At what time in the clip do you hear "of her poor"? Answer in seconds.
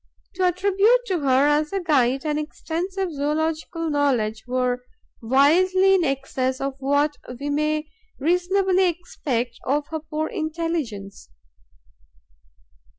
9.63-10.27